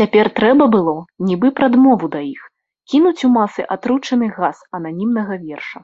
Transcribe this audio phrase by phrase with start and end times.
[0.00, 0.92] Цяпер трэба было,
[1.28, 2.42] нібы прадмову да іх,
[2.94, 5.80] кінуць у масы атручаны газ ананімнага верша.